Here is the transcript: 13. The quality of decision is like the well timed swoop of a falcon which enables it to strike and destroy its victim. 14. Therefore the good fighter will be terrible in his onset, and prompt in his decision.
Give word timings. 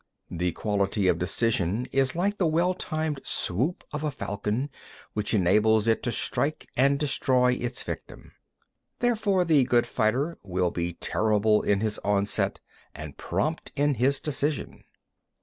13. 0.31 0.37
The 0.39 0.51
quality 0.53 1.07
of 1.07 1.19
decision 1.19 1.85
is 1.91 2.15
like 2.15 2.39
the 2.39 2.47
well 2.47 2.73
timed 2.73 3.21
swoop 3.23 3.83
of 3.93 4.01
a 4.01 4.09
falcon 4.09 4.71
which 5.13 5.31
enables 5.35 5.87
it 5.87 6.01
to 6.01 6.11
strike 6.11 6.67
and 6.75 6.97
destroy 6.97 7.53
its 7.53 7.83
victim. 7.83 8.31
14. 8.99 9.01
Therefore 9.01 9.45
the 9.45 9.63
good 9.63 9.85
fighter 9.85 10.39
will 10.41 10.71
be 10.71 10.93
terrible 10.93 11.61
in 11.61 11.81
his 11.81 11.99
onset, 11.99 12.59
and 12.95 13.17
prompt 13.17 13.71
in 13.75 13.93
his 13.93 14.19
decision. 14.19 14.85